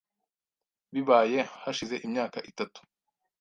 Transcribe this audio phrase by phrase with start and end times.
[0.93, 2.79] Bibaye hashize imyaka itatu.